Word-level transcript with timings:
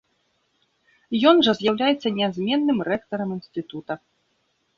Ён 1.31 1.35
жа 1.47 1.51
з'яўляецца 1.59 2.07
нязменным 2.17 2.79
рэктарам 2.89 3.29
інстытута. 3.37 3.93